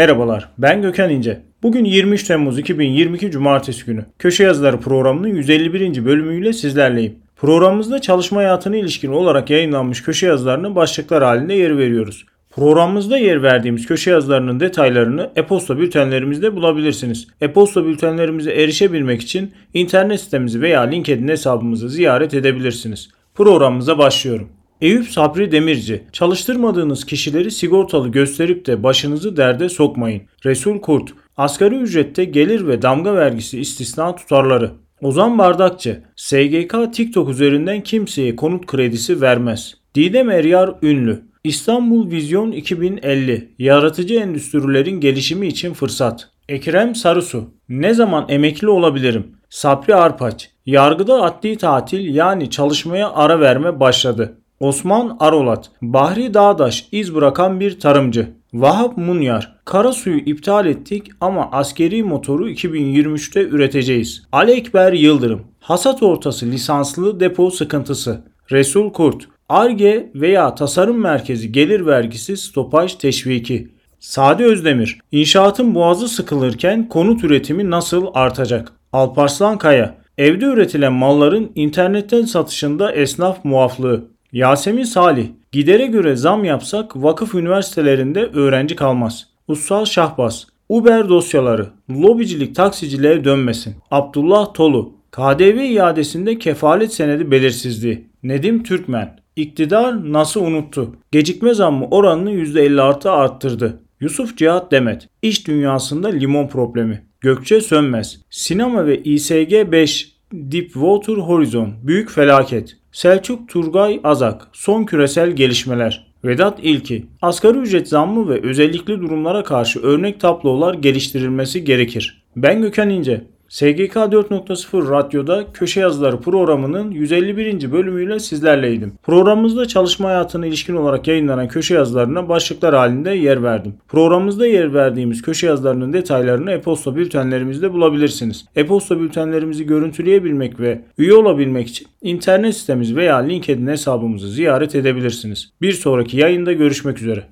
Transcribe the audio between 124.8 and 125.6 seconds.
Radyo'da